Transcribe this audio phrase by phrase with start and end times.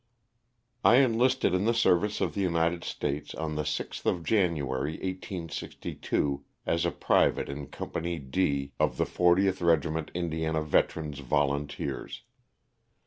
[0.83, 4.93] I ENLISTED in the service of the United States, on ^ the 6th of January,
[4.93, 12.23] 1862, as a private in Company D of the 40th Regiment Indiana Veteran Volunteers.